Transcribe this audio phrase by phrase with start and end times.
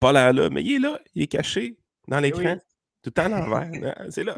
[0.00, 1.76] pas là, là, mais il est là, il est caché
[2.08, 2.56] dans eh l'écran.
[3.02, 3.70] Tout à l'envers.
[4.10, 4.34] C'est là.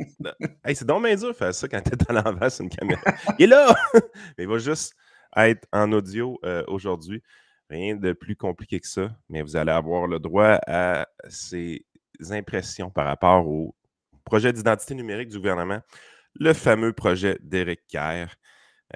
[0.67, 3.03] c'est donc bien dur de faire ça quand tu es à l'envers sur une caméra.
[3.39, 3.75] Il est là!
[4.39, 4.95] mais il va juste
[5.37, 7.23] être en audio euh, aujourd'hui.
[7.69, 11.85] Rien de plus compliqué que ça, mais vous allez avoir le droit à ces
[12.31, 13.75] impressions par rapport au
[14.25, 15.81] projet d'identité numérique du gouvernement,
[16.35, 18.29] le fameux projet d'Éric Kerr.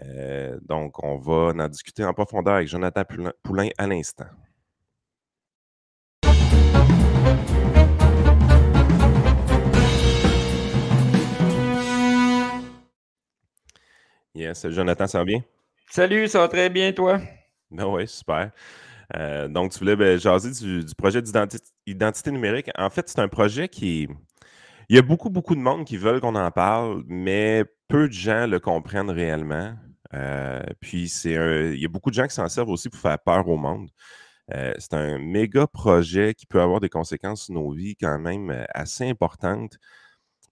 [0.04, 3.02] Euh, donc, on va en discuter en profondeur avec Jonathan
[3.42, 4.26] Poulain à l'instant.
[14.36, 15.42] Yes, Jonathan, ça va bien?
[15.88, 17.18] Salut, ça va très bien, toi?
[17.70, 18.50] Ben oui, super.
[19.16, 22.70] Euh, donc, tu voulais ben, jaser du, projet d'identité numérique.
[22.76, 24.06] En fait, c'est un projet qui.
[24.90, 28.12] Il y a beaucoup, beaucoup de monde qui veulent qu'on en parle, mais peu de
[28.12, 29.74] gens le comprennent réellement.
[30.12, 31.32] Euh, puis, c'est
[31.72, 33.88] il y a beaucoup de gens qui s'en servent aussi pour faire peur au monde.
[34.54, 38.66] Euh, c'est un méga projet qui peut avoir des conséquences sur nos vies quand même
[38.74, 39.78] assez importantes.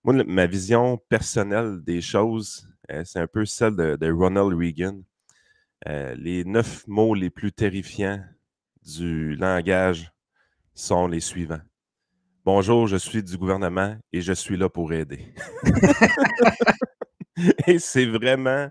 [0.05, 2.67] Moi, ma vision personnelle des choses,
[3.05, 5.01] c'est un peu celle de, Ronald Reagan.
[5.87, 8.23] Euh, les neuf mots les plus terrifiants
[8.83, 10.13] du langage
[10.75, 11.61] sont les suivants.
[12.45, 15.35] Bonjour, je suis du gouvernement et je suis là pour aider.
[17.67, 18.69] et c'est vraiment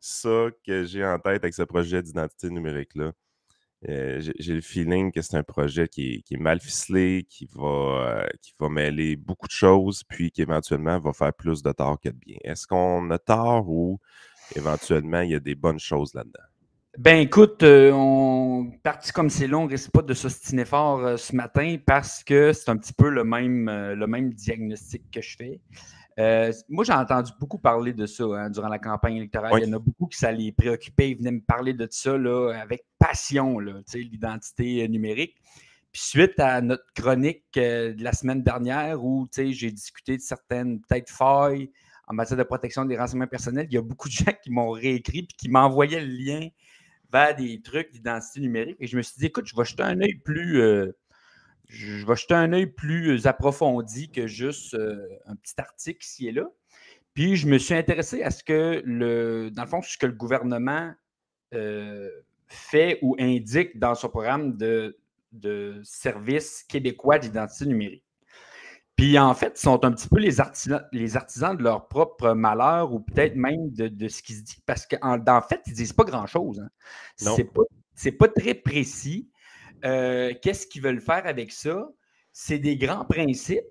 [0.00, 3.12] ça que j'ai en tête avec ce projet d'identité numérique-là.
[3.88, 8.26] Euh, j'ai le feeling que c'est un projet qui est, mal ficelé, qui va, euh,
[8.40, 12.08] qui va mêler beaucoup de choses, puis qui éventuellement va faire plus de tort que
[12.08, 12.38] de bien.
[12.44, 14.00] Est-ce qu'on a tort ou
[14.56, 16.44] éventuellement il y a des bonnes choses là-dedans?
[16.96, 21.34] Ben écoute, euh, on parti comme c'est long, on risque pas de s'ostiner fort ce
[21.34, 25.60] matin parce que c'est un petit peu le même, le même diagnostic que je fais.
[26.18, 29.52] Euh, moi, j'ai entendu beaucoup parler de ça hein, durant la campagne électorale.
[29.58, 31.10] Il y en a beaucoup qui ça les préoccupait.
[31.10, 35.36] Ils venaient me parler de ça là, avec passion, l'identité euh, numérique.
[35.92, 40.80] Puis suite à notre chronique euh, de la semaine dernière où j'ai discuté de certaines
[40.80, 41.70] peut-être failles
[42.06, 44.70] en matière de protection des renseignements personnels, il y a beaucoup de gens qui m'ont
[44.70, 46.48] réécrit et qui m'envoyaient le lien
[47.12, 48.76] vers des trucs d'identité numérique.
[48.80, 50.60] Et je me suis dit, écoute, je vais jeter un œil plus,
[51.68, 56.32] je vais jeter un œil plus approfondi que juste euh, un petit article ici et
[56.32, 56.46] là.
[57.14, 60.12] Puis je me suis intéressé à ce que le, dans le fond, ce que le
[60.12, 60.92] gouvernement
[61.54, 62.10] euh,
[62.48, 64.98] fait ou indique dans son programme de,
[65.32, 68.04] de service québécois d'identité numérique.
[68.96, 72.32] Puis en fait, ils sont un petit peu les artisans, les artisans de leur propre
[72.32, 75.76] malheur ou peut-être même de, ce qui se dit, parce qu'en en fait, ils ne
[75.76, 76.60] disent pas grand-chose.
[76.60, 76.70] Hein.
[77.16, 79.28] Ce n'est pas, très précis.
[79.84, 81.88] Euh, qu'est-ce qu'ils veulent faire avec ça?
[82.32, 83.64] C'est des grands principes,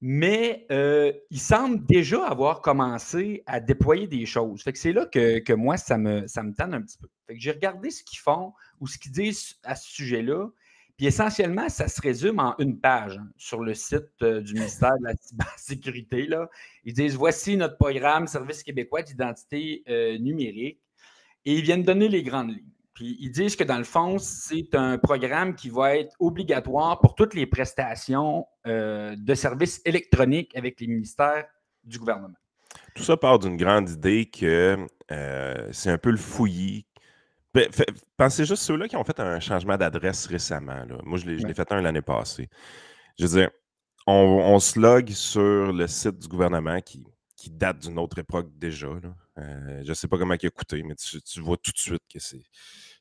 [0.00, 4.62] mais euh, ils semblent déjà avoir commencé à déployer des choses.
[4.62, 7.08] Que c'est là que, moi, ça me, ça me un petit peu.
[7.28, 10.48] Que j'ai regardé ce qu'ils font ou ce qu'ils disent à ce sujet-là.
[10.96, 14.92] Puis essentiellement, ça se résume en une page hein, sur le site euh, du ministère
[14.98, 16.26] de la Cybersécurité.
[16.26, 16.48] Là.
[16.84, 19.82] Ils disent voici notre programme Service québécois d'identité
[20.20, 20.80] numérique.
[21.46, 24.98] Et ils viennent donner les grandes lignes ils disent que dans le fond, c'est un
[24.98, 30.86] programme qui va être obligatoire pour toutes les prestations euh, de services électroniques avec les
[30.86, 31.46] ministères
[31.84, 32.36] du gouvernement.
[32.94, 34.76] Tout ça part d'une grande idée que
[35.10, 36.86] euh, c'est un peu le fouillis.
[38.16, 40.84] Pensez juste ceux-là qui ont fait un changement d'adresse récemment.
[41.04, 42.48] Moi, je l'ai fait un l'année passée.
[43.18, 43.50] Je veux dire,
[44.06, 47.04] on, se log sur le site du gouvernement qui,
[47.50, 48.88] date d'une autre époque déjà.
[49.38, 52.02] Euh, je ne sais pas comment il a coûté, mais tu vois tout de suite
[52.12, 52.42] que c'est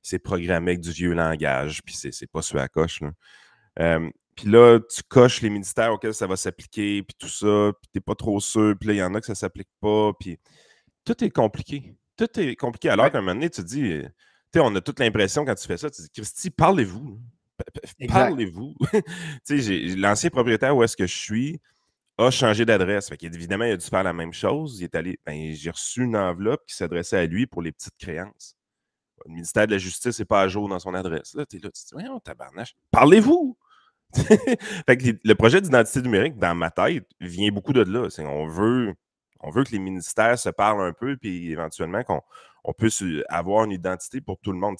[0.01, 3.01] c'est programmé avec du vieux langage, puis c'est pas sur à coche.
[4.35, 7.99] puis là, tu coches les ministères auxquels ça va s'appliquer, puis tout ça, puis t'es
[7.99, 10.39] pas trop sûr, puis là, il y en a que ça s'applique pas, puis
[11.05, 11.95] tout est compliqué.
[12.17, 12.89] Tout est compliqué.
[12.89, 14.03] Alors qu'à un moment donné, tu dis, tu
[14.53, 17.19] sais, on a toute l'impression quand tu fais ça, tu dis, Christy, parlez-vous.
[18.07, 18.75] Parlez-vous.
[19.45, 21.59] tu sais, l'ancien propriétaire où est-ce que je suis
[22.19, 23.09] a changé d'adresse.
[23.09, 24.79] Fait qu'évidemment, il a dû faire la même chose.
[24.79, 27.97] Il est allé, ben, j'ai reçu une enveloppe qui s'adressait à lui pour les petites
[27.97, 28.55] créances.
[29.25, 31.33] Le ministère de la Justice n'est pas à jour dans son adresse.
[31.33, 33.57] Là, tu es là, tu te dis, voyons, tabarnache, parlez-vous!
[34.13, 38.07] fait que le projet d'identité numérique, dans ma tête, vient beaucoup de là.
[38.19, 38.95] On veut,
[39.41, 42.21] on veut que les ministères se parlent un peu, puis éventuellement qu'on
[42.63, 44.75] on puisse avoir une identité pour tout le monde.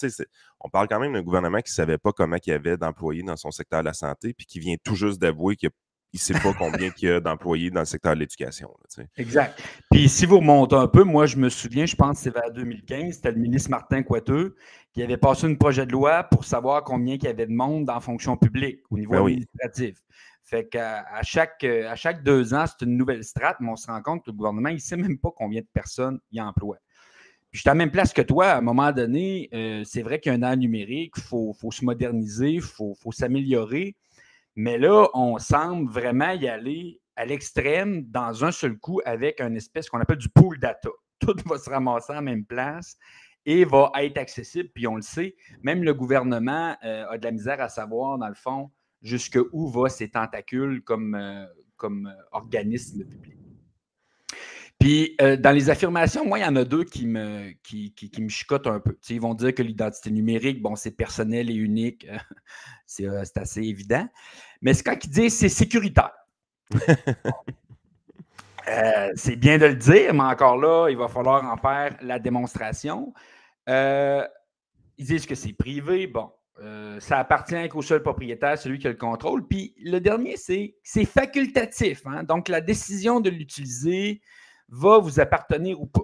[0.60, 3.24] on parle quand même d'un gouvernement qui ne savait pas comment il y avait d'employés
[3.24, 5.76] dans son secteur de la santé, puis qui vient tout juste d'avouer qu'il y a
[6.12, 8.70] il ne sait pas combien il y a d'employés dans le secteur de l'éducation.
[9.16, 9.62] Exact.
[9.92, 12.52] Puis si vous remontez un peu, moi, je me souviens, je pense que c'est vers
[12.52, 14.56] 2015, c'était le ministre Martin Coiteux
[14.94, 17.86] qui avait passé un projet de loi pour savoir combien il y avait de monde
[17.86, 19.98] dans la fonction publique au niveau ben administratif.
[20.44, 23.86] Fait qu'à à chaque, à chaque deux ans, c'est une nouvelle strate, mais on se
[23.86, 26.78] rend compte que le gouvernement, il ne sait même pas combien de personnes il emploie.
[27.52, 30.02] Puis je suis à la même place que toi, à un moment donné, euh, c'est
[30.02, 33.12] vrai qu'il y a un an numérique, il faut, faut, se moderniser, il faut, faut
[33.12, 33.96] s'améliorer.
[34.62, 39.56] Mais là, on semble vraiment y aller à l'extrême dans un seul coup avec un
[39.56, 40.90] espèce qu'on appelle du pool data.
[41.20, 42.98] Tout va se ramasser en même place
[43.46, 44.68] et va être accessible.
[44.76, 48.28] Puis on le sait, même le gouvernement euh, a de la misère à savoir, dans
[48.28, 48.70] le fond,
[49.02, 51.46] jusqu'où va ces tentacules comme, euh,
[51.78, 53.38] comme euh, organisme public.
[54.78, 58.30] Puis, dans les affirmations, moi, il y en a deux qui me, qui, qui, me
[58.30, 58.98] chicotent un peu.
[59.10, 62.08] ils vont dire que l'identité numérique, bon, c'est personnel et unique.
[62.86, 64.08] c'est assez évident.
[64.62, 66.14] Mais c'est quand ils disent c'est sécuritaire.
[69.16, 73.14] c'est bien de le dire, mais encore là, il va falloir en faire la démonstration.
[73.68, 74.26] ils
[74.98, 76.08] disent que c'est privé.
[76.08, 79.48] Bon, euh, ça appartient qu'au seul propriétaire, celui qui a le contrôle.
[79.48, 82.02] Puis le dernier, c'est c'est facultatif.
[82.06, 82.24] Hein.
[82.24, 84.22] Donc la décision de l'utiliser
[84.68, 86.04] va vous appartenir ou pas.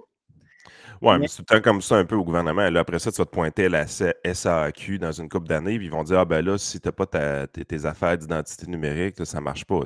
[1.02, 2.68] Oui, mais, c'est tout le temps comme ça un peu au gouvernement.
[2.70, 5.86] Là, après ça, tu vas te pointer à la SAQ dans une couple d'années, puis
[5.86, 9.38] ils vont dire Ah ben là, si tu n'as pas tes, affaires d'identité numérique, ça
[9.38, 9.80] ne marche pas.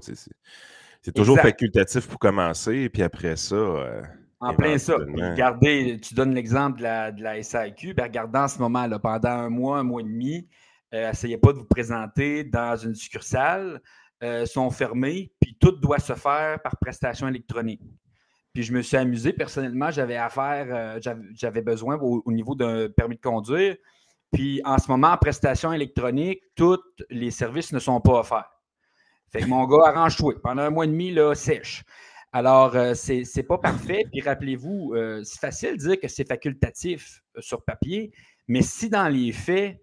[1.03, 3.55] C'est toujours facultatif pour commencer, puis après ça.
[3.55, 4.03] Euh,
[4.41, 4.97] en plein ça.
[4.97, 7.95] Regardez, tu donnes l'exemple de la, de la SAQ.
[7.95, 10.49] Ben, regardez en ce moment, là, pendant un mois, un mois et demi,
[10.95, 13.81] euh, essayez pas de vous présenter dans une succursale.
[14.23, 17.81] Euh, sont fermés, puis tout doit se faire par prestation électronique.
[18.53, 21.01] Puis je me suis amusé personnellement, j'avais affaire, euh,
[21.35, 23.77] j'avais besoin au, niveau d'un permis de conduire.
[24.33, 26.81] Puis en ce moment, en prestation électronique, tous
[27.11, 28.51] les services ne sont pas offerts.
[29.33, 30.35] Fait que mon gars, arrange-toi.
[30.43, 31.85] Pendant un mois et demi, là, sèche.
[32.33, 34.05] Alors, euh, c'est pas parfait.
[34.11, 38.13] Puis rappelez-vous, euh, c'est facile de dire que c'est facultatif euh, sur papier,
[38.47, 39.81] mais si dans les faits,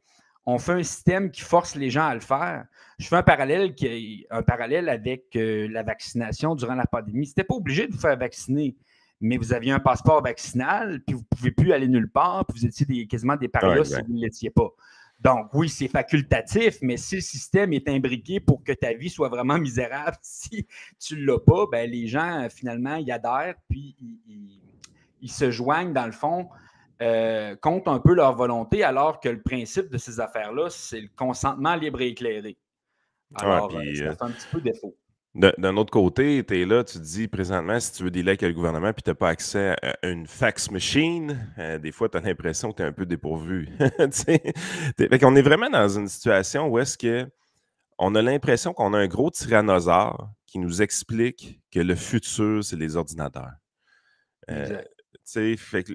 [0.47, 2.65] on fait un système qui force les gens à le faire,
[2.97, 7.25] je fais un parallèle, qui, un parallèle avec la vaccination durant la pandémie.
[7.25, 8.77] Ce n'était pas obligé de vous faire vacciner,
[9.19, 12.61] mais vous aviez un passeport vaccinal, puis vous ne pouvez plus aller nulle part, puis
[12.61, 14.69] vous étiez quasiment des parias si vous ne l'étiez pas.
[15.19, 19.29] Donc, oui, c'est facultatif, mais si le système est imbriqué pour que ta vie soit
[19.29, 20.65] vraiment misérable, si
[20.97, 23.97] tu ne l'as pas, ben, les gens, finalement, y adhèrent, puis
[25.21, 26.47] ils, se joignent, dans le fond,
[27.01, 31.09] euh, contre un peu leur volonté, alors que le principe de ces affaires-là, c'est le
[31.15, 32.57] consentement libre et éclairé.
[33.35, 34.95] Alors, euh, ça euh, fait un petit peu défaut.
[35.35, 38.41] D'un autre côté, tu es là, tu te dis présentement, si tu veux dealer avec
[38.41, 42.17] le gouvernement puis tu n'as pas accès à une fax machine, euh, des fois, tu
[42.17, 43.69] as l'impression que tu es un peu dépourvu.
[43.79, 47.29] on est vraiment dans une situation où est-ce que
[47.99, 52.75] on a l'impression qu'on a un gros tyrannosaure qui nous explique que le futur, c'est
[52.75, 53.53] les ordinateurs.
[54.49, 54.81] Euh,
[55.25, 55.85] fait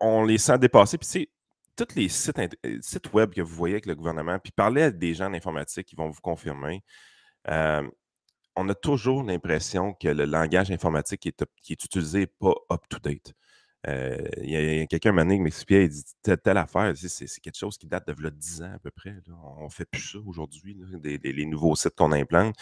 [0.00, 0.98] on, les sent dépasser.
[0.98, 1.30] Puis,
[1.76, 2.38] tous les sites,
[2.80, 5.96] sites web que vous voyez avec le gouvernement, puis parlez à des gens d'informatique qui
[5.96, 6.82] vont vous confirmer.
[7.48, 7.82] Euh,
[8.56, 11.28] on a toujours l'impression que le langage informatique qui
[11.72, 13.34] est, utilisé n'est pas up-to-date.
[13.86, 17.86] Euh, il y a, quelqu'un qui m'expliquait, il dit telle, affaire, c'est quelque chose qui
[17.86, 19.14] date de 10 ans à peu près.
[19.58, 22.54] On ne fait plus ça aujourd'hui, les nouveaux sites qu'on implante.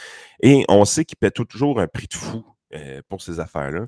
[0.43, 3.87] Et on sait qu'il paie toujours un prix de fou euh, pour ces affaires-là.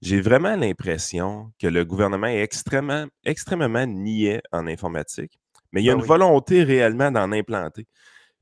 [0.00, 5.38] J'ai vraiment l'impression que le gouvernement est extrêmement, extrêmement niais en informatique,
[5.72, 7.86] mais il y a ben une volonté réellement d'en implanter.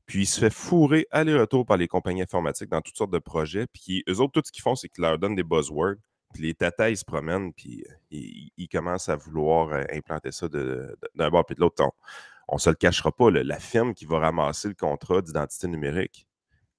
[0.05, 3.67] Puis il se fait fourrer aller-retour par les compagnies informatiques dans toutes sortes de projets.
[3.71, 5.95] Puis eux autres, tout ce qu'ils font, c'est qu'ils leur donnent des buzzwords.
[6.33, 7.93] Puis les tatas, ils se promènent, puis euh,
[8.57, 11.83] ils, commencent à vouloir euh, implanter ça d'un bord puis de l'autre.
[12.47, 13.29] On ne se le cachera pas.
[13.29, 16.27] la firme qui va ramasser le contrat d'identité numérique,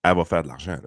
[0.02, 0.78] elle va faire de l'argent.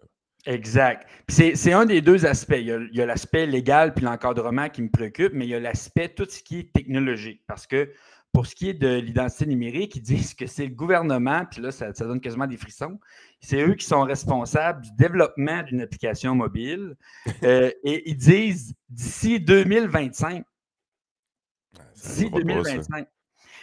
[0.46, 1.08] Exact.
[1.28, 2.58] C'est un des deux aspects.
[2.58, 6.10] Il y a l'aspect légal puis l'encadrement qui me préoccupe, mais il y a l'aspect
[6.10, 7.42] tout ce qui est technologique.
[7.48, 7.92] Parce que
[8.32, 11.72] pour ce qui est de l'identité numérique, ils disent que c'est le gouvernement, puis là,
[11.72, 13.00] ça, donne quasiment des frissons.
[13.40, 16.96] C'est eux qui sont responsables du développement d'une application mobile.
[17.44, 20.44] Euh, et ils disent d'ici 2025.
[21.96, 23.08] D'ici 2025.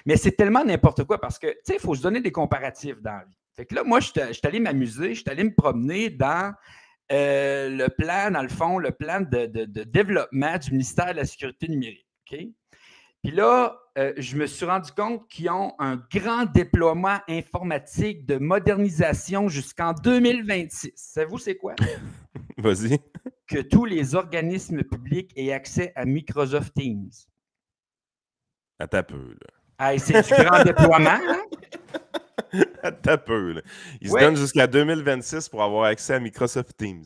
[0.07, 3.01] Mais c'est tellement n'importe quoi parce que, tu sais, il faut se donner des comparatifs
[3.01, 3.42] dans la vie.
[3.55, 6.55] Fait que là, moi, je suis allé m'amuser, je suis allé me promener dans
[7.13, 11.27] euh, le plan, dans le fond, le plan de, de, développement du ministère de la
[11.27, 12.07] Sécurité numérique.
[12.31, 12.39] OK?
[13.23, 18.39] Puis là, euh, je me suis rendu compte qu'ils ont un grand déploiement informatique de
[18.39, 20.93] modernisation jusqu'en 2026.
[20.97, 21.75] Savez-vous c'est quoi?
[22.57, 22.99] Vas-y.
[23.47, 27.11] Que tous les organismes publics aient accès à Microsoft Teams.
[28.79, 29.37] À ta peu,
[29.79, 29.99] là.
[29.99, 31.43] c'est du grand déploiement, hein?
[32.83, 33.61] À ta peu, là.
[34.01, 37.05] Ils se donnent jusqu'à 2026 pour avoir accès à Microsoft Teams.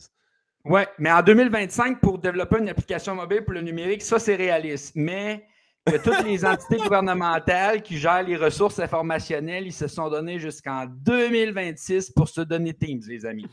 [0.65, 4.93] Oui, mais en 2025, pour développer une application mobile pour le numérique, ça, c'est réaliste.
[4.95, 5.45] Mais
[5.85, 10.85] que toutes les entités gouvernementales qui gèrent les ressources informationnelles, ils se sont donnés jusqu'en
[10.85, 13.47] 2026 pour se donner Teams, les amis.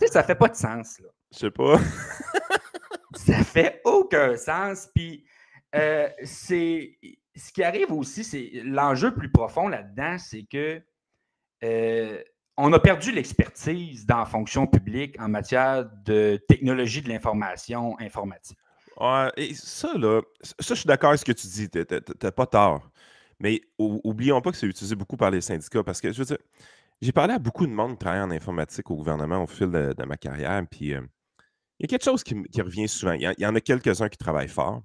[0.00, 1.08] Tu sais, ça fait pas de sens, là.
[1.32, 1.80] Je sais pas.
[3.14, 4.88] ça fait aucun sens.
[4.94, 5.24] Puis,
[5.74, 6.98] euh, c'est...
[7.36, 10.80] Ce qui arrive aussi, c'est l'enjeu plus profond là-dedans, c'est que
[11.64, 12.22] euh,
[12.56, 18.58] on a perdu l'expertise dans la fonction publique en matière de technologie de l'information informatique.
[19.00, 21.68] Ouais, et ça, là, ça, je suis d'accord avec ce que tu dis.
[21.68, 22.88] T'as pas tort.
[23.40, 26.38] Mais oublions pas que c'est utilisé beaucoup par les syndicats parce que, je veux dire,
[27.02, 30.04] j'ai parlé à beaucoup de monde qui travaille en informatique au gouvernement au fil de,
[30.04, 30.62] ma carrière.
[30.70, 31.00] Puis, euh,
[31.78, 33.12] il y a quelque chose qui, revient souvent.
[33.12, 34.82] Il y, en a quelques-uns qui travaillent fort.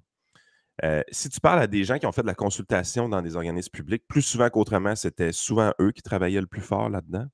[0.82, 3.36] Euh, si tu parles à des gens qui ont fait de la consultation dans des
[3.36, 7.26] organismes publics, plus souvent qu'autrement, c'était souvent eux qui travaillaient le plus fort là-dedans.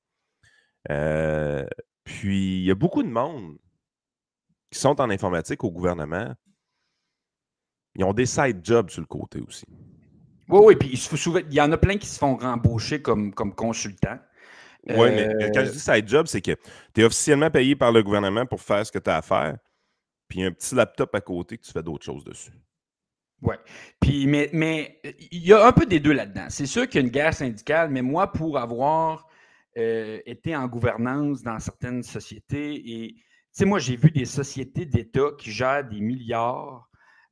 [0.91, 1.65] Euh,
[2.05, 3.57] puis, il y a beaucoup de monde
[4.71, 6.35] qui sont en informatique au gouvernement.
[7.95, 9.67] Ils ont des side jobs sur le côté aussi.
[10.49, 14.19] Oui, oui, puis il y en a plein qui se font rembaucher comme, comme consultants.
[14.89, 16.53] Oui, mais euh, quand je dis side job, c'est que
[16.95, 19.57] tu es officiellement payé par le gouvernement pour faire ce que tu as à faire,
[20.29, 22.53] puis il y a un petit laptop à côté que tu fais d'autres choses dessus.
[23.43, 23.55] Oui.
[24.01, 25.01] Puis, mais, mais
[25.31, 26.47] il y a un peu des deux là-dedans.
[26.49, 29.27] C'est sûr qu'il y a une guerre syndicale, mais moi, pour avoir
[29.77, 34.87] euh, été en gouvernance dans certaines sociétés, et tu sais, moi, j'ai vu des sociétés
[34.87, 36.89] d'État qui gèrent des milliards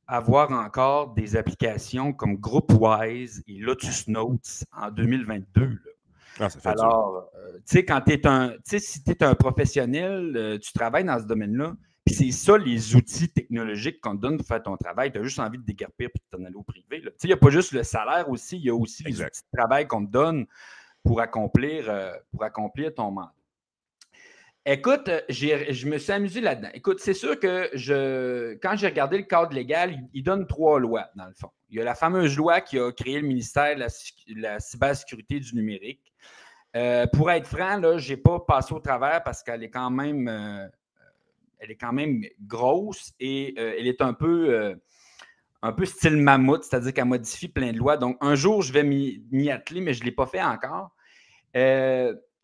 [0.07, 5.81] avoir encore des applications comme GroupWise et Lotus Notes en 2022.
[6.41, 10.59] Ah, Alors, euh, tu sais, quand tu es un, si tu es un professionnel, euh,
[10.59, 11.75] tu travailles dans ce domaine-là,
[12.07, 15.11] c'est ça les outils technologiques qu'on te donne pour faire ton travail.
[15.11, 17.01] Tu as juste envie de déguerpir et de t'en aller au privé.
[17.01, 19.21] Tu sais, il n'y a pas juste le salaire aussi, il y a aussi les
[19.23, 20.47] outils de travail qu'on te donne
[21.03, 23.33] pour accomplir, euh, pour accomplir ton mandat.
[24.67, 26.71] Écoute, je me suis amusé là-dedans.
[26.73, 31.11] Écoute, c'est sûr que je, quand j'ai regardé le cadre légal, il, donne trois lois,
[31.17, 31.51] dans le fond.
[31.69, 35.55] Il y a la fameuse loi qui a créé le ministère de la, cybersécurité du
[35.55, 36.15] numérique.
[36.77, 40.29] Euh, pour être franc, je n'ai pas passé au travers parce qu'elle est quand même
[40.29, 40.67] euh,
[41.59, 44.75] elle est quand même grosse et euh, elle est un peu,
[45.63, 47.97] un peu style mammouth, c'est-à-dire qu'elle modifie plein de lois.
[47.97, 50.95] Donc, un jour, je vais m'y atteler, mais je ne l'ai pas fait encore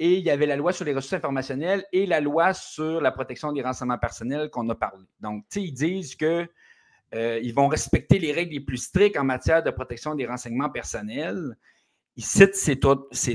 [0.01, 3.13] et il y avait la loi sur les ressources informationnelles et la loi sur la
[3.13, 5.05] protection des renseignements personnels qu'on a parlé.
[5.21, 6.49] Donc, tu sais, ils disent qu'ils
[7.15, 11.55] euh, vont respecter les règles les plus strictes en matière de protection des renseignements personnels.
[12.17, 12.79] Ils citent ces,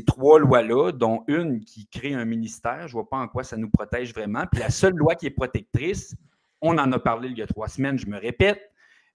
[0.06, 2.82] trois lois-là, dont une qui crée un ministère.
[2.82, 4.46] Je ne vois pas en quoi ça nous protège vraiment.
[4.52, 6.16] Puis la seule loi qui est protectrice,
[6.62, 8.62] on en a parlé il y a trois semaines, je me répète,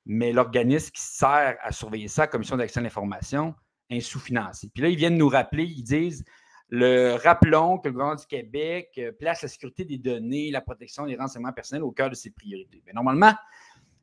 [0.07, 3.55] mais l'organisme qui sert à surveiller ça, Commission d'action de l'information,
[3.90, 4.71] est sous-financé.
[4.73, 6.25] Puis là, ils viennent nous rappeler, ils disent
[6.71, 11.05] le, rappelons que le gouvernement du Québec euh, place la sécurité des données, la protection
[11.05, 12.81] des renseignements personnels au cœur de ses priorités.
[12.87, 13.33] Mais normalement,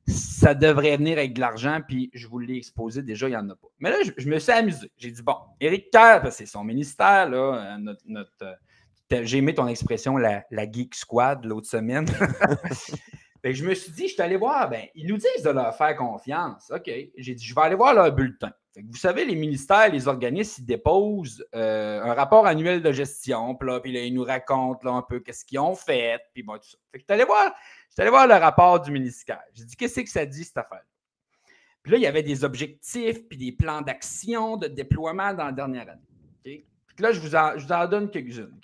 [0.07, 3.49] ça devrait venir avec de l'argent, puis je vous l'ai exposé déjà, il n'y en
[3.49, 3.67] a pas.
[3.79, 4.91] Mais là, je, me suis amusé.
[4.97, 9.67] J'ai dit, bon, Éric Kerr, c'est son ministère, là, euh, notre, euh, j'ai aimé ton
[9.67, 12.05] expression, la, Geek Squad, l'autre semaine.
[13.43, 15.95] je me suis dit, je suis allé voir, ben, ils nous disent de leur faire
[15.95, 16.71] confiance.
[16.73, 16.89] OK.
[17.17, 18.51] J'ai dit, je vais aller voir leur bulletin
[18.85, 23.91] vous savez, les ministères, les organismes, ils déposent euh, un rapport annuel de gestion, puis
[23.91, 26.77] là, ils nous racontent un peu qu'est-ce qu'ils ont fait, puis bon, tout ça.
[26.91, 27.53] Fait que je allé voir,
[28.01, 29.41] allé voir le rapport du ministère.
[29.53, 30.83] J'ai dit, qu'est-ce que ça dit, cette affaire
[31.83, 35.51] Puis là, il y avait des objectifs, puis des plans d'action, de déploiement dans la
[35.51, 36.01] dernière année.
[36.43, 38.59] Puis là, je vous en, je vous en donne quelques-unes.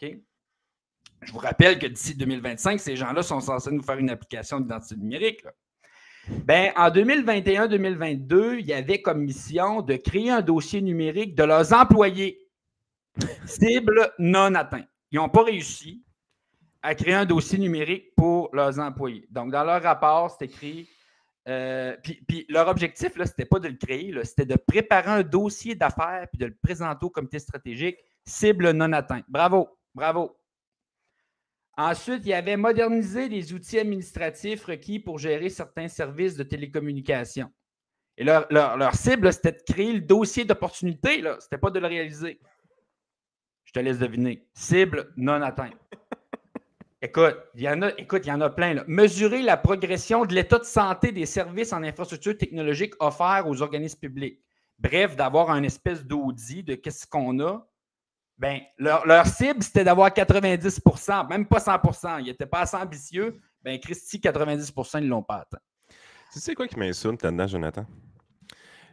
[1.22, 4.96] Je vous rappelle que d'ici 2025, ces gens-là sont censés nous faire une application d'identité
[4.96, 5.44] numérique.
[5.44, 5.52] Là.
[6.46, 11.74] Ben, en 2021-2022, il y avait comme mission de créer un dossier numérique de leurs
[11.74, 12.40] employés.
[13.46, 14.86] Cible non atteint.
[15.12, 16.03] Ils n'ont pas réussi
[16.84, 19.26] à créer un dossier numérique pour leurs employés.
[19.32, 20.90] Donc, dans leur rapport, c'est écrit.
[21.48, 25.76] Euh, puis, leur objectif, ce n'était pas de le créer, c'était de préparer un dossier
[25.76, 29.22] d'affaires puis de le présenter au comité stratégique, cible non atteint.
[29.28, 30.38] Bravo, bravo.
[31.76, 37.52] Ensuite, il y avait modernisé les outils administratifs requis pour gérer certains services de télécommunication.
[38.18, 42.40] Et leur, cible, c'était de créer le dossier d'opportunité, ce n'était pas de le réaliser.
[43.66, 44.48] Je te laisse deviner.
[44.54, 45.74] Cible non atteinte.
[47.04, 48.82] Écoute, il y en a, écoute, il y en a plein.
[48.88, 54.00] Mesurer la progression de l'état de santé des services en infrastructure technologique offerts aux organismes
[54.00, 54.40] publics.
[54.80, 57.68] Bref, d'avoir un espèce d'audit de qu'est-ce qu'on a
[58.38, 63.38] ben, leur, cible, c'était d'avoir 90% même pas 100% Ils n'étaient pas assez ambitieux.
[63.62, 65.60] Ben, Christy, 90 ils ne l'ont pas atteint.
[66.32, 67.86] Tu sais quoi qui m'insulte là-dedans, Jonathan?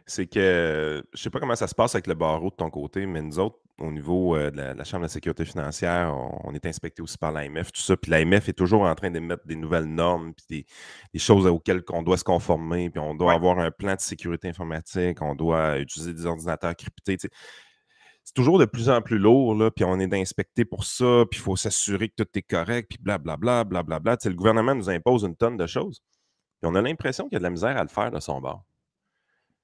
[0.05, 2.69] C'est que je ne sais pas comment ça se passe avec le barreau de ton
[2.69, 6.53] côté, mais nous autres, au niveau euh, de, la, Chambre de la sécurité financière, on,
[6.53, 7.97] est inspecté aussi par l'AMF, tout ça.
[7.97, 10.65] Puis l'AMF est toujours en train d'émettre des nouvelles normes, puis
[11.13, 14.49] des, choses auxquelles on doit se conformer, puis on doit avoir un plan de sécurité
[14.49, 17.17] informatique, on doit utiliser des ordinateurs cryptés
[18.23, 21.39] c'est toujours de plus en plus lourd, là, puis on est d'inspecter pour ça, puis
[21.39, 24.17] il faut s'assurer que tout est correct, puis blablabla, blablabla.
[24.17, 26.01] Tu sais, le gouvernement nous impose une tonne de choses,
[26.61, 28.39] puis on a l'impression qu'il y a de la misère à le faire de son
[28.39, 28.63] bord.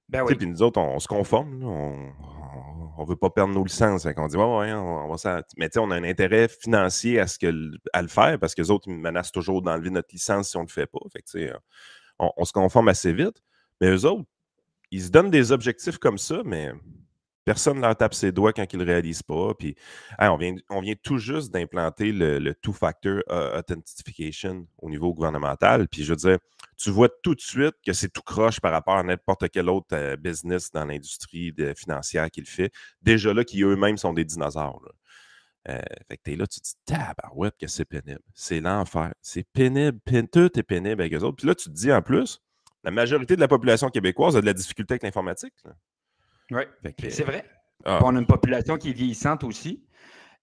[0.10, 0.36] Ben oui.
[0.36, 1.64] Puis nous autres, on, se conforme.
[1.64, 4.08] on ne veut pas perdre nos licences.
[4.18, 7.52] On dit, ouais, ouais, on, va Mais on a un intérêt financier à, ce que,
[7.94, 10.62] à le faire parce que les autres, ils menacent toujours d'enlever notre licence si on
[10.62, 11.00] ne le fait pas.
[11.12, 11.52] Fait
[12.20, 13.44] on, on, se conforme assez vite.
[13.82, 14.26] Mais eux autres,
[14.92, 16.72] ils se donnent des objectifs comme ça, mais
[17.48, 19.54] Personne ne leur tape ses doigts quand ils ne le réalisent pas.
[19.54, 19.74] Puis,
[20.20, 25.88] on, vient, on vient tout juste d'implanter le, two-factor euh, authentication au niveau gouvernemental.
[25.88, 26.40] Puis, je veux dire,
[26.76, 29.88] tu vois tout de suite que c'est tout croche par rapport à n'importe quel autre
[29.94, 32.70] euh, business dans l'industrie financière qu'il fait.
[33.02, 34.82] Déjà là, qui eux-mêmes sont des dinosaures.
[35.70, 38.20] Euh, fait que t'es là, tu te dis, tabarouette, que c'est pénible.
[38.34, 39.14] C'est l'enfer.
[39.22, 40.02] C'est pénible.
[40.34, 41.38] tout est pénible avec eux autres.
[41.38, 42.42] Puis là, tu te dis en plus,
[42.84, 45.54] la majorité de la population québécoise a de la difficulté avec l'informatique.
[46.52, 46.64] Oui,
[47.10, 47.46] c'est vrai.
[47.86, 48.00] Ah.
[48.04, 49.84] On a une population qui est vieillissante aussi.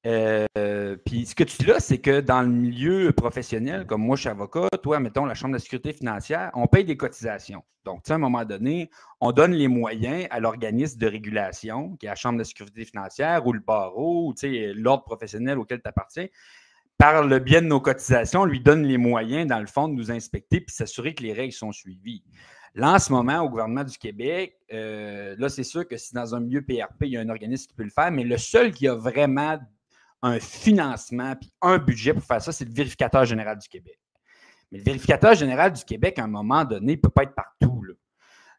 [0.07, 4.17] Euh, puis ce que tu dis là, c'est que dans le milieu professionnel, comme moi
[4.17, 7.65] je suis avocat, toi, mettons, la Chambre de la sécurité financière, on paye des cotisations.
[7.85, 11.97] Donc, tu sais, à un moment donné, on donne les moyens à l'organisme de régulation,
[11.97, 15.59] qui est la Chambre de sécurité financière, ou le barreau, ou tu sais, l'ordre professionnel
[15.59, 16.27] auquel tu appartiens.
[16.99, 19.95] Par le biais de nos cotisations, on lui donne les moyens, dans le fond, de
[19.95, 22.25] nous inspecter puis s'assurer que les règles sont suivies.
[22.77, 26.35] Là, en ce moment, au gouvernement du Québec, euh, là, c'est sûr que si dans
[26.35, 28.73] un milieu PRP, il y a un organisme qui peut le faire, mais le seul
[28.73, 29.59] qui a vraiment
[30.23, 33.99] un financement puis un budget pour faire ça, c'est le vérificateur général du Québec.
[34.73, 37.85] Mais le vérificateur général du Québec, à un moment donné, ne peut pas être partout.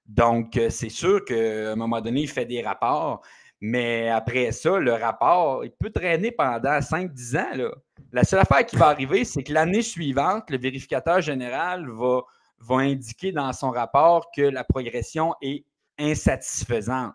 [0.06, 3.22] Donc, euh, c'est sûr qu'à un moment donné, il fait des rapports,
[3.60, 7.72] mais après ça, le rapport, il peut traîner pendant 5-10 ans.
[8.14, 12.22] La seule affaire qui va arriver, c'est que l'année suivante, le vérificateur général va
[12.60, 15.66] va indiquer dans son rapport que la progression est
[15.98, 17.14] insatisfaisante.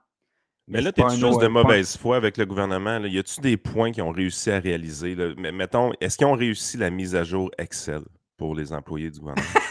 [0.68, 3.00] Mais, là, tu es juste de mauvaise foi avec le gouvernement.
[3.00, 3.08] Là?
[3.08, 5.16] Y a-tu des points qu'ils ont réussi à réaliser?
[5.36, 8.02] Mais, mettons, est-ce qu'ils ont réussi la mise à jour Excel
[8.36, 9.48] pour les employés du gouvernement?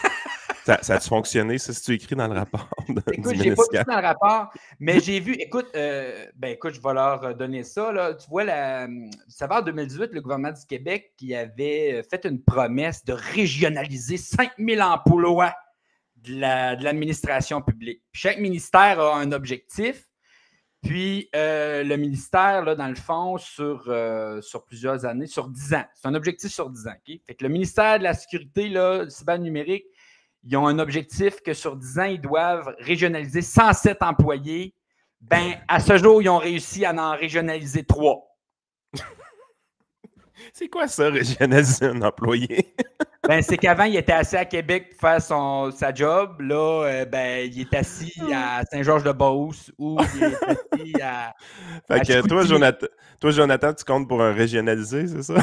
[0.82, 2.70] Ça, a-tu fonctionné, ça, si tu écris dans le rapport?
[3.12, 6.76] écoute, je n'ai pas vu dans le rapport, mais j'ai vu, écoute, euh, ben écoute,
[6.76, 7.92] je vais leur donner ça.
[7.92, 8.14] Là.
[8.14, 8.88] Tu vois, la,
[9.28, 14.18] ça va en 2018, le gouvernement du Québec qui avait fait une promesse de régionaliser
[14.18, 15.54] 5000 emplois
[16.18, 16.40] de
[16.84, 18.04] l'administration publique.
[18.12, 20.06] chaque ministère a un objectif.
[20.82, 25.74] Puis euh, le ministère, là, dans le fond, sur, euh, sur plusieurs années, sur 10
[25.74, 25.84] ans.
[25.94, 26.96] C'est un objectif sur 10 ans.
[27.06, 29.86] Fait que le ministère de la Sécurité là, cyber-numérique
[30.44, 34.74] ils ont un objectif que sur 10 ans, ils doivent régionaliser 107 employés.
[35.22, 38.26] Ben, à ce jour, ils ont réussi à en régionaliser 3.
[40.54, 42.74] C'est quoi ça, régionaliser un employé?
[43.28, 46.42] ben, c'est qu'avant, il était assis à Québec pour faire son, sa job.
[46.42, 51.34] Là, euh, ben, il est assis à Saint-Georges-de-Beauce ou il est assis à.
[51.88, 52.88] Fait que toi Jonathan,
[53.20, 55.42] toi, Jonathan, tu comptes pour un régionalisé, c'est ça?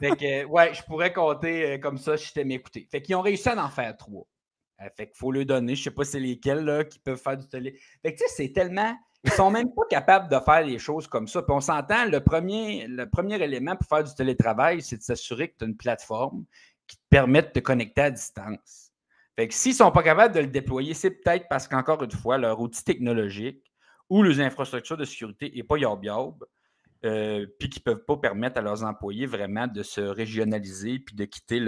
[0.00, 2.86] fait que, ouais, je pourrais compter euh, comme ça si je t'aimais écouter.
[2.90, 4.26] Fait qu'ils ont réussi à en faire trois.
[4.82, 5.74] Euh, fait qu'il faut le donner.
[5.74, 7.78] Je sais pas c'est lesquels là, qui peuvent faire du télé.
[8.02, 8.96] Fait que tu sais, c'est tellement.
[9.24, 11.42] Ils sont même pas capables de faire des choses comme ça.
[11.42, 15.48] Puis on s'entend, le premier, le premier élément pour faire du télétravail, c'est de s'assurer
[15.48, 16.46] que tu as une plateforme
[16.86, 18.92] qui te permet de te connecter à distance.
[19.36, 22.10] Fait que s'ils ne sont pas capables de le déployer, c'est peut-être parce qu'encore une
[22.10, 23.70] fois, leur outil technologique
[24.08, 26.44] ou les infrastructures de sécurité n'est pas yob-yob.
[27.06, 31.16] Euh, puis qui ne peuvent pas permettre à leurs employés vraiment de se régionaliser puis
[31.16, 31.58] de quitter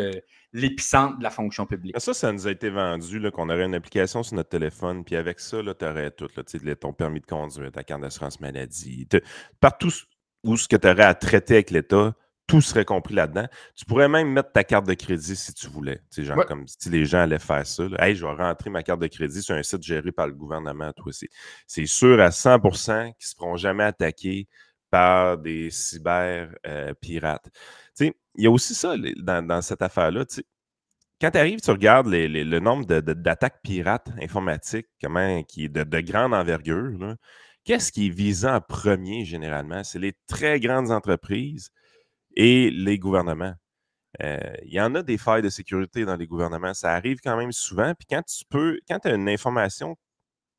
[0.52, 1.98] l'épicentre de la fonction publique.
[1.98, 5.40] Ça, ça nous a été vendu qu'on aurait une application sur notre téléphone, puis avec
[5.40, 9.08] ça, tu aurais tout, là, ton permis de conduire, ta carte d'assurance maladie,
[9.58, 9.90] partout
[10.44, 12.14] où ce que tu aurais à traiter avec l'État,
[12.46, 13.46] tout serait compris là-dedans.
[13.74, 16.02] Tu pourrais même mettre ta carte de crédit si tu voulais.
[16.14, 17.84] Genre comme si les gens allaient faire ça.
[17.98, 20.92] Hey, je vais rentrer ma carte de crédit sur un site géré par le gouvernement,
[20.92, 21.28] toi aussi.
[21.66, 24.48] C'est sûr à 100% qu'ils ne se feront jamais attaquer
[24.92, 27.50] par des cyber-pirates.
[28.02, 30.26] Euh, il y a aussi ça dans, cette affaire-là.
[31.18, 36.34] Quand tu arrives, tu regardes le nombre d'attaques pirates informatiques comment, qui est de, grande
[36.34, 37.16] envergure.
[37.64, 39.82] Qu'est-ce qui est visant en premier généralement?
[39.82, 41.70] C'est les très grandes entreprises
[42.36, 43.54] et les gouvernements.
[44.22, 46.74] Euh, il y en a des failles de sécurité dans les gouvernements.
[46.74, 47.94] Ça arrive quand même souvent.
[47.94, 49.96] Puis quand tu peux, quand tu as une information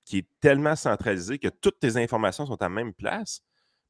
[0.06, 3.41] qui est tellement centralisée que toutes tes informations sont à la même place,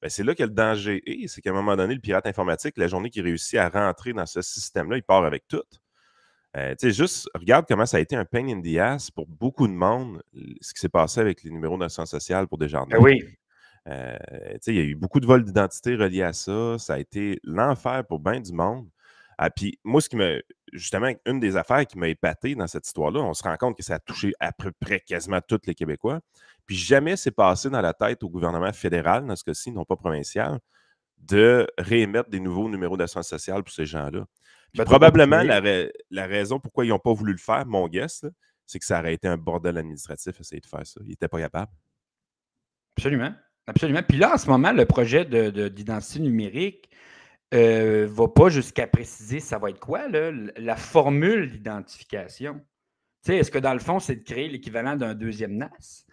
[0.10, 1.28] c'est là que le danger est.
[1.28, 4.26] C'est qu'à un moment donné, le pirate informatique, la journée qu'il réussit à rentrer dans
[4.26, 5.64] ce système-là, il part avec tout.
[6.56, 9.28] Euh, tu sais, juste regarde comment ça a été un pain in the ass pour
[9.28, 10.22] beaucoup de monde,
[10.62, 12.86] ce qui s'est passé avec les numéros d'assurance sociale pour des gens.
[12.86, 13.24] Ben oui.
[13.88, 14.18] Euh,
[14.68, 16.78] il y a eu beaucoup de vols d'identité reliés à ça.
[16.78, 18.88] Ça a été l'enfer pour bien du monde.
[19.38, 20.42] Ah, puis moi, ce qui me.
[20.72, 23.84] Justement, une des affaires qui m'a épaté dans cette histoire-là, on se rend compte que
[23.84, 26.20] ça a touché à peu près quasiment tous les Québécois.
[26.66, 29.96] Puis jamais c'est passé dans la tête au gouvernement fédéral, dans ce cas-ci, non pas
[29.96, 30.60] provincial,
[31.20, 34.26] de réémettre des nouveaux numéros d'assurance sociale pour ces gens-là.
[34.86, 38.26] Probablement, la, raison pourquoi ils n'ont pas voulu le faire, mon guess,
[38.66, 41.00] c'est que ça aurait été un bordel administratif essayer de faire ça.
[41.04, 41.72] Il n'était pas capable.
[42.98, 43.34] Absolument.
[43.68, 44.02] Absolument.
[44.04, 46.90] Puis là, en ce moment, le projet d'identité de, numérique
[47.54, 52.60] ne euh, va pas jusqu'à préciser ça va être quoi, la formule d'identification.
[53.28, 56.06] Est-ce que dans le fond, c'est de créer l'équivalent d'un deuxième NAS?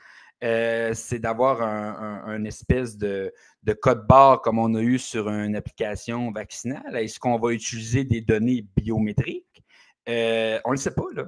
[0.43, 3.33] Euh, c'est d'avoir un, espèce de,
[3.81, 6.97] code barre comme on a eu sur une application vaccinale?
[6.97, 9.63] Est-ce qu'on va utiliser des données biométriques?
[10.09, 11.25] Euh, on ne le sait pas, là.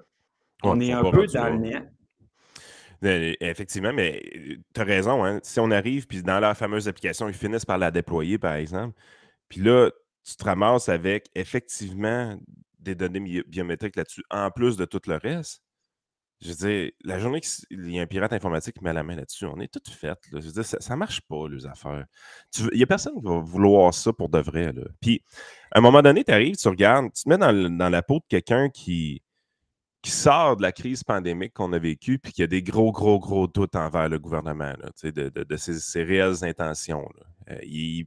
[0.62, 1.86] On est un peu dans le néant.
[3.02, 4.22] Effectivement, mais
[4.72, 5.24] tu as raison.
[5.24, 5.40] Hein.
[5.42, 8.96] Si on arrive, puis dans la fameuse application, ils finissent par la déployer, par exemple,
[9.48, 9.90] puis là,
[10.24, 12.38] tu te ramasses avec effectivement
[12.78, 15.62] des données biométriques là-dessus, en plus de tout le reste.
[16.40, 19.14] Je veux dire, la journée qu'il y a un pirate informatique qui met la main
[19.14, 20.18] là-dessus, on est toutes faites.
[20.32, 22.04] Je veux dire, ça, ne marche pas, les affaires.
[22.58, 24.72] Il n'y a personne qui va vouloir ça pour de vrai.
[24.72, 24.82] Là.
[25.00, 25.22] Puis,
[25.70, 28.24] à un moment donné, tu arrives, tu regardes, tu te mets dans, la peau de
[28.28, 29.22] quelqu'un qui,
[30.02, 33.20] qui sort de la crise pandémique qu'on a vécue, puis qui a des gros, gros,
[33.20, 34.72] gros doutes envers le gouvernement,
[35.04, 37.08] de, de, ses, réelles intentions.
[37.50, 38.06] Euh, il,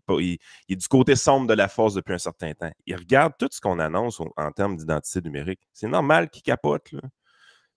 [0.69, 2.71] est du côté sombre de la force depuis un certain temps.
[2.86, 5.62] Il regarde tout ce qu'on annonce en, termes d'identité numérique.
[5.71, 6.91] C'est normal qu'il capote.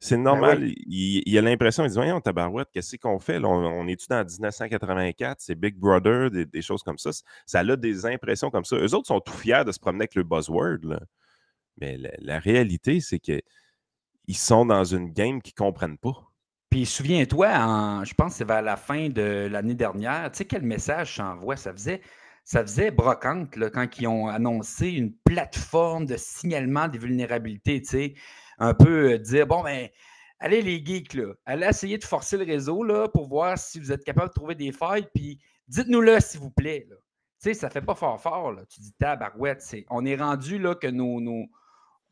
[0.01, 0.73] C'est ben normal.
[0.87, 3.39] il, a l'impression, il dit Voyons, tabarouette, qu'est-ce qu'on fait?
[3.45, 5.41] on, est-tu dans 1984?
[5.41, 7.11] C'est Big Brother, des, choses comme ça.
[7.47, 8.77] Ça a des impressions comme ça.
[8.77, 10.99] Eux autres sont tout fiers de se promener avec le buzzword.
[11.81, 13.21] Mais la, réalité, c'est
[14.29, 16.31] qu'ils sont dans une game qu'ils ne comprennent pas.
[16.69, 20.63] Puis souviens-toi, je pense que c'est vers la fin de l'année dernière, tu sais quel
[20.63, 21.57] message j'envoie?
[21.57, 22.03] Ça faisait,
[22.45, 27.81] ça faisait brocante là, quand ils ont annoncé une plateforme de signalement des vulnérabilités.
[27.81, 28.15] Tu sais
[28.59, 29.89] un peu euh, dire bon, ben,
[30.41, 33.93] allez les geeks, là, allez essayer de forcer le réseau là, pour voir si vous
[33.93, 36.87] êtes capable de trouver des failles, puis dites-nous-le, s'il vous plaît.
[36.91, 36.97] Tu
[37.39, 38.53] sais, ça fait pas fort fort.
[38.53, 38.63] Là.
[38.69, 39.63] Tu dis tabarouette.
[39.63, 41.21] C'est, on est rendu là que nos,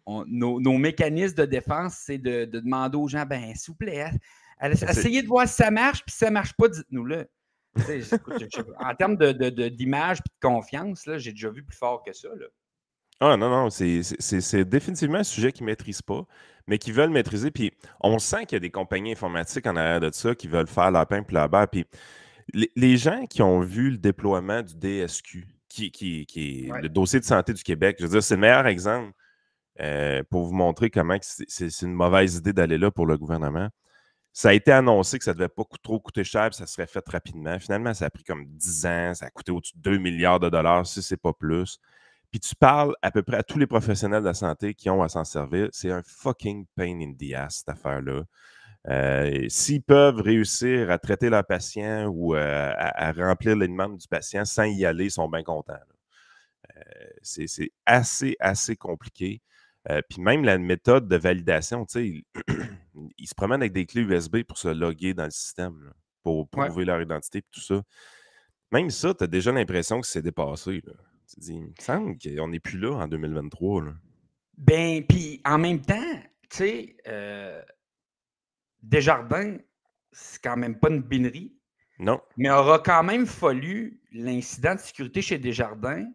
[0.06, 4.10] nos, mécanismes de défense, c'est de, demander aux gens ben, s'il vous plaît,
[4.62, 7.28] essayez de voir si ça marche, puis si ça marche pas, dites-nous-le.
[8.80, 12.28] en termes de, d'image et de confiance, j'ai déjà vu plus fort que ça.
[12.28, 12.46] Là.
[13.20, 16.26] Ah non, non, c'est définitivement un sujet qu'ils ne maîtrisent pas,
[16.66, 17.50] mais qu'ils veulent maîtriser.
[17.50, 20.66] Puis on sent qu'il y a des compagnies informatiques en arrière de ça qui veulent
[20.66, 21.68] faire leur pain et leur beurre.
[21.68, 21.86] Puis
[22.52, 27.18] les, gens qui ont vu le déploiement du DSQ, qui, qui, qui est le dossier
[27.18, 29.12] de santé du Québec, je veux dire, c'est le meilleur exemple
[29.80, 33.68] euh, pour vous montrer comment c'est une mauvaise idée d'aller là pour le gouvernement.
[34.32, 36.86] Ça a été annoncé que ça ne devait pas trop coûter cher, puis ça serait
[36.86, 37.58] fait rapidement.
[37.58, 40.50] Finalement, ça a pris comme 10 ans, ça a coûté au-dessus de 2 milliards de
[40.50, 41.78] dollars, si ce n'est pas plus.
[42.30, 45.02] Puis tu parles à peu près à tous les professionnels de la santé qui ont
[45.02, 45.68] à s'en servir.
[45.72, 48.24] C'est un fucking pain in the ass, cette affaire-là.
[48.88, 54.06] Euh, s'ils peuvent réussir à traiter leur patient ou euh, à, remplir les demandes du
[54.06, 55.74] patient sans y aller, ils sont bien contents.
[57.22, 57.46] C'est
[57.86, 59.40] assez, assez compliqué.
[60.08, 62.24] Puis même la méthode de validation, tu sais,
[63.18, 66.84] ils, se promènent avec des clés USB pour se loguer dans le système, pour prouver
[66.84, 67.82] leur identité et tout ça.
[68.72, 70.82] Même ça, tu as déjà l'impression que c'est dépassé.
[70.84, 70.92] Là.
[71.28, 73.84] Tu dis, il me semble qu'on n'est plus là en 2023.
[73.84, 73.92] Là.
[74.58, 76.20] Ben, puis en même temps,
[76.50, 77.62] tu sais, euh,
[78.82, 79.58] Desjardins,
[80.12, 81.52] c'est quand même pas une binerie.
[81.98, 82.20] Non.
[82.36, 86.06] Mais aura quand même fallu l'incident de sécurité chez Desjardins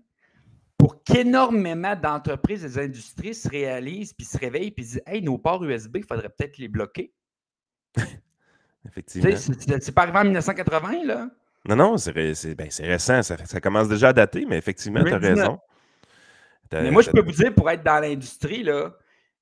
[0.81, 5.63] pour qu'énormément d'entreprises et d'industries se réalisent, puis se réveillent, puis disent Hey, nos ports
[5.63, 7.13] USB, il faudrait peut-être les bloquer.
[8.87, 9.29] Effectivement.
[9.79, 11.29] C'est pas arrivé en 1980, là.
[11.69, 13.21] Non, non, c'est ben, récent.
[13.21, 15.59] Ça, commence déjà à dater, mais effectivement, tu as raison.
[16.71, 18.97] Mais moi, je peux vous dire, pour être dans l'industrie, là,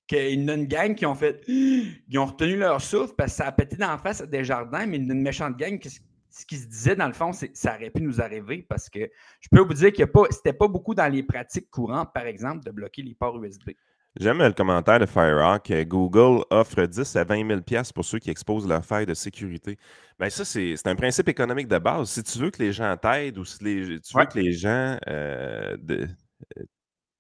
[0.08, 1.42] qu'il y a une gang qui ont fait.
[1.48, 4.44] Ils ont retenu leur souffle parce que ça a pété dans la face à des
[4.44, 5.80] jardins, mais une méchante gang,
[6.30, 9.00] ce qui se disait dans le fond, c'est ça aurait pu nous arriver parce que
[9.40, 12.64] je peux vous dire que ce n'était pas beaucoup dans les pratiques courantes, par exemple,
[12.64, 13.72] de bloquer les ports USB.
[14.20, 15.72] J'aime le commentaire de Firehawk.
[15.88, 17.62] Google offre 10 à 20 000
[17.94, 19.78] pour ceux qui exposent leur faille de sécurité.
[20.20, 22.10] Bien, ça, c'est un principe économique de base.
[22.10, 25.78] Si tu veux que les gens t'aident ou si tu veux que les gens euh,
[25.90, 26.08] euh,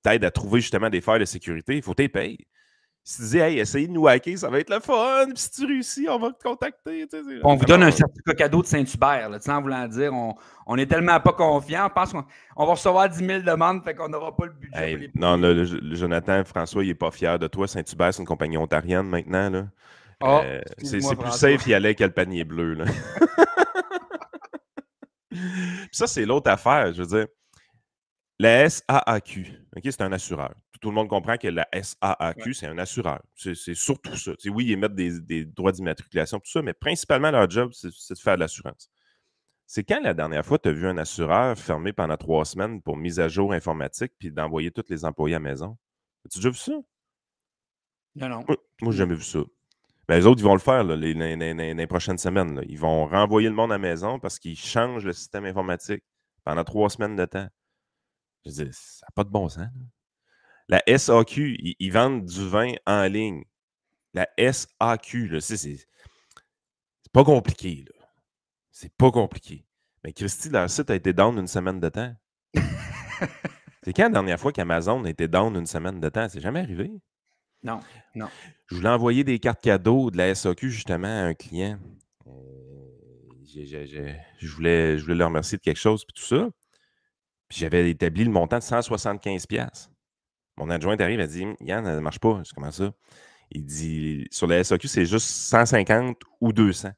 [0.01, 2.37] t'aident à trouver justement des failles de sécurité, il faut que tu payes
[3.09, 5.25] si tu dis, hey, essayez de nous hacker, ça va être le fun.
[5.29, 7.07] Puis si tu réussis, on va te contacter.
[7.43, 10.35] on vous donne un certificat cadeau de Saint-Hubert, en voulant dire, on,
[10.67, 14.09] on est tellement pas confiant, on pense qu'on va recevoir 10 000 demandes, fait qu'on
[14.09, 15.09] n'aura pas le budget.
[15.15, 17.67] non, le, Jonathan, François, il n'est pas fier de toi.
[17.67, 19.49] Saint-Hubert, c'est une compagnie ontarienne maintenant.
[19.49, 19.65] Là.
[20.21, 22.75] Ah, euh, c'est plus safe y aller qu'à le panier bleu.
[22.75, 22.85] Là.
[25.91, 26.93] ça, c'est l'autre affaire.
[26.93, 27.27] Je veux dire,
[28.37, 29.47] la SAAQ,
[29.83, 30.53] c'est un assureur.
[30.79, 33.21] Tout le monde comprend que la SAAQ, c'est un assureur.
[33.35, 34.31] C'est surtout ça.
[34.45, 38.35] oui, ils émettent des, droits d'immatriculation, tout ça, mais principalement, leur job, c'est de faire
[38.35, 38.89] de l'assurance.
[39.65, 42.97] C'est quand la dernière fois tu as vu un assureur fermé pendant trois semaines pour
[42.97, 45.77] mise à jour informatique puis d'envoyer tous les employés à la maison?
[46.25, 46.71] As-tu déjà vu ça?
[48.15, 48.45] Non, non.
[48.81, 49.39] Moi, j'ai jamais vu ça.
[50.07, 52.63] Mais les autres, ils vont le faire les, les, prochaines semaines.
[52.67, 56.03] Ils vont renvoyer le monde à la maison parce qu'ils changent le système informatique
[56.43, 57.47] pendant trois semaines de temps.
[58.45, 59.67] Je dis, ça n'a pas de bon sens.
[60.69, 63.43] La SAQ, ils, vendent du vin en ligne.
[64.13, 65.79] La SAQ, c'est
[67.11, 67.85] pas compliqué.
[68.71, 69.65] C'est pas compliqué.
[70.03, 72.15] Mais Christy, leur site a été down une semaine de temps.
[73.83, 76.29] c'est quand la dernière fois qu'Amazon a été down une semaine de temps?
[76.29, 76.91] C'est jamais arrivé?
[77.63, 77.79] Non,
[78.13, 78.27] non.
[78.67, 81.79] Je voulais envoyer des cartes cadeaux de la SAQ justement à un client.
[82.27, 82.31] Euh,
[83.43, 86.47] je, voulais, je voulais leur remercier de quelque chose, puis tout ça.
[87.49, 89.89] Puis j'avais établi le montant de 175$.
[90.59, 92.41] Mon adjoint arrive et dit Yann, ça ne marche pas.
[92.45, 92.91] Je comment ça
[93.49, 96.89] Il dit Sur la SAQ, c'est juste 150 ou 200.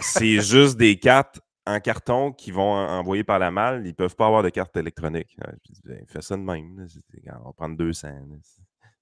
[0.00, 3.82] c'est juste des cartes en carton qui vont envoyer par la malle.
[3.84, 5.36] Ils ne peuvent pas avoir de carte électronique.
[5.36, 6.86] Je dis, ben, fais ça de même.
[7.40, 8.08] On va prendre 200.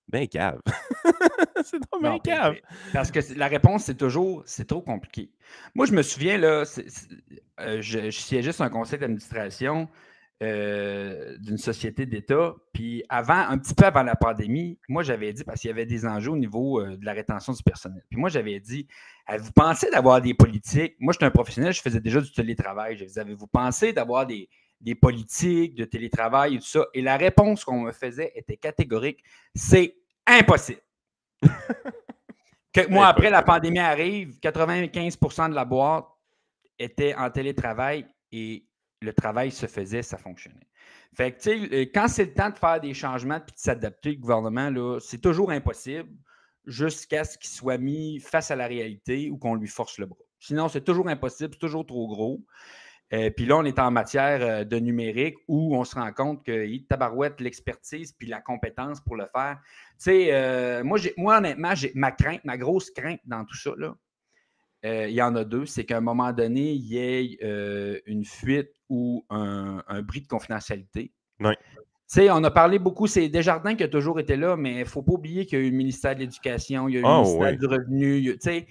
[0.08, 0.60] Ben cave.
[1.64, 2.56] c'est trop bien cave.
[2.94, 5.30] Parce que la réponse, c'est toujours, c'est trop compliqué.
[5.74, 6.64] Moi, je me souviens, là,
[7.60, 9.88] euh, je, je, siégeais sur un conseil d'administration
[10.44, 12.54] euh, d'une société d'État.
[12.74, 15.86] Puis avant, un petit peu avant la pandémie, moi, j'avais dit, parce qu'il y avait
[15.86, 18.04] des enjeux au niveau euh, de la rétention du personnel.
[18.10, 18.86] Puis moi, j'avais dit,
[19.26, 20.96] avez-vous pensé d'avoir des politiques?
[21.00, 22.96] Moi, j'étais un professionnel, je faisais déjà du télétravail.
[22.98, 24.48] Je disais, avez-vous pensé d'avoir des,
[24.80, 26.84] des politiques de télétravail et tout ça?
[26.92, 29.24] Et la réponse qu'on me faisait était catégorique.
[29.54, 30.82] C'est impossible.
[32.72, 36.06] Quelques mois après, la pandémie arrive, 95% de la boîte
[36.78, 38.66] était en télétravail et
[39.04, 40.66] le travail se faisait, ça fonctionnait.
[41.14, 44.10] Fait que, tu sais, quand c'est le temps de faire des changements et de s'adapter,
[44.12, 46.10] le gouvernement, c'est toujours impossible
[46.66, 50.18] jusqu'à ce qu'il soit mis face à la réalité ou qu'on lui force le bras.
[50.40, 52.44] Sinon, c'est toujours impossible, c'est toujours trop gros.
[53.12, 56.44] Euh, puis là, on est en matière euh, de numérique où on se rend compte
[56.44, 59.58] que tabarouette l'expertise puis la compétence pour le faire.
[59.62, 63.72] Tu sais, euh, moi, moi, honnêtement, j'ai ma crainte, ma grosse crainte dans tout ça,
[63.76, 63.94] là,
[64.82, 65.64] il y en a deux.
[65.64, 71.12] C'est qu'à un moment donné, il y ait une fuite ou un, bris de confidentialité.
[71.40, 71.54] Oui.
[71.56, 74.80] Tu sais, on a parlé beaucoup, c'est Desjardins qui a toujours été là, mais il
[74.80, 77.00] ne faut pas oublier qu'il y a eu le ministère de l'Éducation, il y a
[77.00, 78.22] eu le ah ministère du Revenu.
[78.22, 78.66] Tu sais,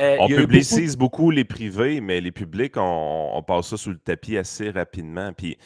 [0.00, 1.30] euh, on publicise beaucoup...
[1.30, 5.32] les privés, mais les publics, on, passe ça sous le tapis assez rapidement.
[5.32, 5.58] Puis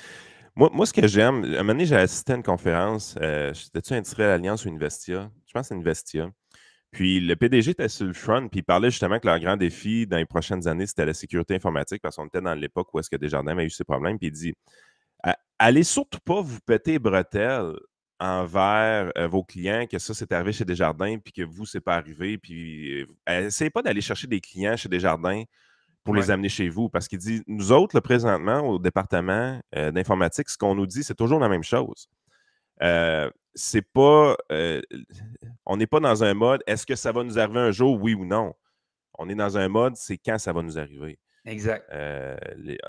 [0.57, 3.95] moi, moi ce que j'aime, un moment donné, j'ai assisté à une conférence, euh, j'étais-tu
[3.95, 5.31] inscrit à l'Alliance ou Investia?
[5.47, 6.31] Je pense que c'est Investia.
[6.93, 10.07] Puis le PDG était sur le front, puis il parlait justement que leur grand défi
[10.07, 13.11] dans les prochaines années, c'était la sécurité informatique, parce qu'on était dans l'époque où est-ce
[13.11, 14.55] que Desjardins avait eu ses problèmes, puis il dit
[15.59, 17.77] Allez surtout pas vous péter les bretelles
[18.19, 21.95] envers euh, vos clients que ça, c'est arrivé chez Desjardins, puis que vous, c'est pas
[21.95, 22.37] arrivé.
[22.37, 25.45] Puis, euh, essayez pas d'aller chercher des clients chez Desjardins
[26.03, 26.89] pour les amener chez vous.
[26.89, 31.05] Parce qu'il dit, nous autres, le présentement, au département euh, d'informatique, ce qu'on nous dit,
[31.05, 32.09] c'est toujours la même chose.
[33.55, 34.37] C'est pas.
[35.67, 38.15] on n'est pas dans un mode est-ce que ça va nous arriver un jour, oui
[38.15, 38.55] ou non?
[39.19, 41.19] On est dans un mode c'est quand ça va nous arriver.
[41.45, 41.91] Exact.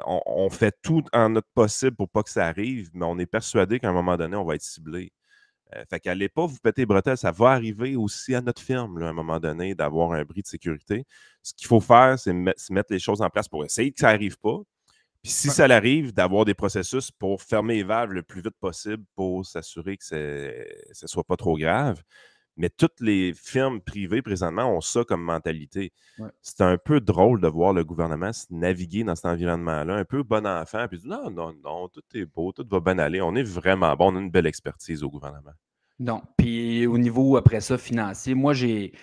[0.06, 3.26] on, on, fait tout en notre possible pour pas que ça arrive, mais on est
[3.26, 5.12] persuadé qu'à un moment donné, on va être ciblé.
[5.76, 9.02] Euh, fait qu'allez pas vous péter les bretelles, ça va arriver aussi à notre firme,
[9.02, 11.06] à un moment donné, d'avoir un bris de sécurité.
[11.42, 14.38] Ce qu'il faut faire, c'est mettre les choses en place pour essayer que ça n'arrive
[14.38, 14.60] pas.
[15.24, 19.04] Puis si ça arrive, d'avoir des processus pour fermer les valves le plus vite possible
[19.16, 20.52] pour s'assurer que ce
[21.02, 22.04] ne soit pas trop grave.
[22.58, 25.92] Mais toutes les firmes privées présentement ont ça comme mentalité.
[26.42, 30.46] C'est un peu drôle de voir le gouvernement naviguer dans cet environnement-là, un peu bon
[30.46, 33.22] enfant, puis dire non, non, non, tout est beau, tout va bien aller.
[33.22, 35.54] On est vraiment bon, on a une belle expertise au gouvernement.
[36.00, 36.22] Non.
[36.38, 38.94] Puis au niveau, après ça, financier, moi, j'ai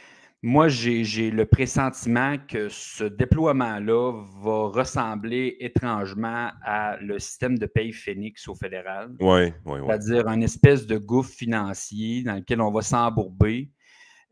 [0.42, 7.92] moi, j'ai le pressentiment que ce déploiement-là va ressembler étrangement à le système de paye
[7.92, 9.10] Phoenix au fédéral.
[9.20, 9.80] Oui, oui, oui.
[9.86, 13.70] C'est-à-dire un espèce de gouffre financier dans lequel on va s'embourber.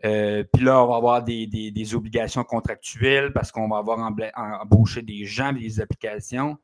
[0.07, 3.99] Euh, puis là, on va avoir des, obligations contractuelles parce qu'on va avoir
[4.35, 6.57] embauché des gens, des applications.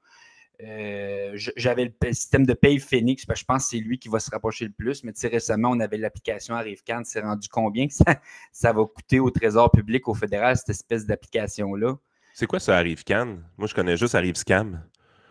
[0.62, 4.08] Euh, j'avais le système de paye Phoenix, parce que je pense que c'est lui qui
[4.08, 7.02] va se rapprocher le plus, mais récemment, on avait l'application ArriveCan.
[7.04, 7.94] C'est rendu combien que
[8.52, 11.96] ça, va coûter au Trésor public, au fédéral, cette espèce d'application-là?
[12.34, 13.38] C'est quoi ça, ArriveCan?
[13.58, 14.82] Moi, je connais juste ArriveScam.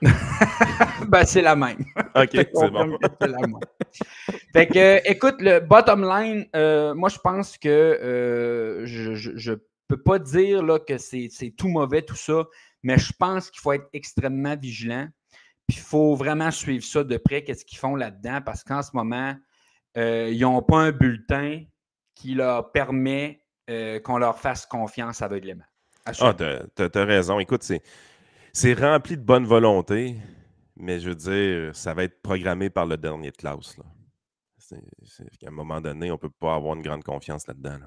[1.08, 1.86] ben, c'est la même.
[2.16, 2.98] OK, c'est bon.
[4.54, 9.58] fait que, écoute, le bottom line, euh, moi, je pense que euh, je ne
[9.88, 12.46] peux pas dire là, que c'est tout mauvais, tout ça.
[12.84, 15.08] Mais je pense qu'il faut être extrêmement vigilant.
[15.67, 18.91] Puis il faut vraiment suivre ça de près, qu'est-ce qu'ils font là-dedans, parce qu'en ce
[18.93, 19.34] moment,
[19.98, 21.63] euh, ils n'ont pas un bulletin
[22.15, 25.63] qui leur permet euh, qu'on leur fasse confiance aveuglément.
[26.06, 27.39] Ah, tu as, raison.
[27.39, 27.63] Écoute,
[28.52, 30.17] c'est rempli de bonne volonté,
[30.76, 33.78] mais je veux dire, ça va être programmé par le dernier de classe.
[34.72, 37.78] à un moment donné, on ne peut pas avoir une grande confiance là-dedans.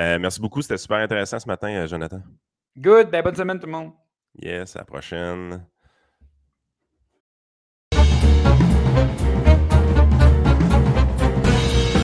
[0.00, 0.62] Euh, merci beaucoup.
[0.62, 2.20] C'était super intéressant ce matin, Jonathan.
[2.76, 3.10] Good.
[3.10, 3.92] Ben, bonne semaine, tout le monde.
[4.42, 5.66] Yes, à la prochaine.